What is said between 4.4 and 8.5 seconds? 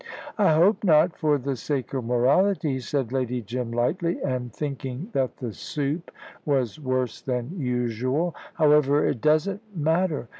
thinking that the soup was worse than usual.